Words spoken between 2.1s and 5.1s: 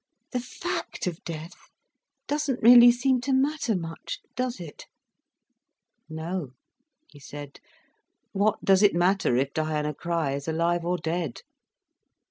doesn't really seem to matter much, does it?"